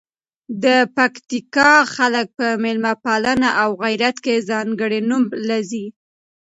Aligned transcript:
د 0.63 0.65
پکتیکا 0.97 1.71
خلګ 1.95 2.27
په 2.37 2.47
میلمه 2.63 2.93
پالنه 3.05 3.49
او 3.61 3.69
غیرت 3.83 4.15
کې 4.25 4.45
ځانکړي 4.49 4.99
نوم 5.09 5.23
لزي. 5.49 5.85